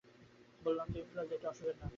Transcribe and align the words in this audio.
বললাম 0.61 0.87
তো 0.91 0.97
ইনফ্লুয়েঞ্জা 0.99 1.35
একটা 1.37 1.47
অসুখের 1.49 1.75
নাম। 1.75 1.89